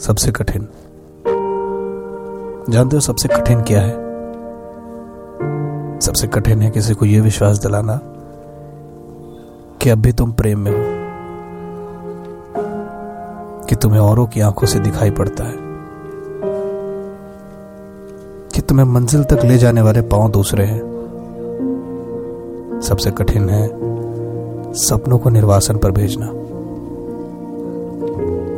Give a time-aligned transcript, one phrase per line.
[0.00, 0.68] सबसे कठिन।
[2.70, 3.94] जानते हो सबसे कठिन क्या है?
[6.00, 8.00] सबसे कठिन है किसी को यह विश्वास दिलाना
[9.82, 10.78] कि अब भी तुम प्रेम में हो,
[13.66, 15.56] कि तुम्हें औरों की आँखों से दिखाई पड़ता है,
[18.54, 20.80] कि तुम्हें मंजिल तक ले जाने वाले पाँव दूसरे हैं।
[22.82, 23.68] सबसे कठिन है
[24.74, 26.26] सपनों को निर्वासन पर भेजना।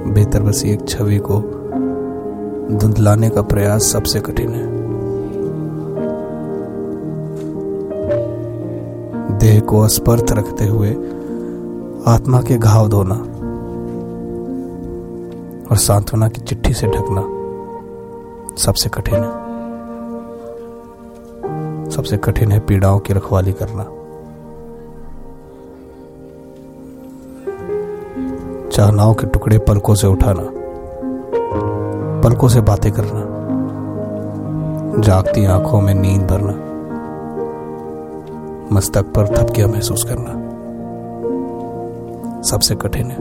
[0.08, 1.40] बेहतर बसी एक छवि को
[2.78, 4.78] धुंधलाने का प्रयास सबसे कठिन है।
[9.38, 10.90] देह को अस्पर्थ रखते हुए
[12.06, 13.15] आत्मा के घाव धोना
[15.70, 17.22] और सांत्वना की चिट्ठी से ढकना
[18.56, 19.48] सबसे कठिन है।
[21.90, 23.98] सबसे कठिन है पीड़ाओं की रखवाली करना।
[28.79, 30.43] चाहनाओं के टुकड़े पलकों से उठाना,
[32.23, 33.23] पलकों से बातें करना,
[35.01, 36.52] जागती आँखों में नींद भरना,
[38.73, 40.32] मस्तक पर थपकिया महसूस करना,
[42.43, 43.16] सबसे कठिन है।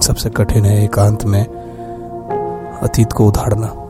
[0.00, 1.44] सबसे कठिन है एकांत में
[2.82, 3.81] अतीत को उधाड़ना।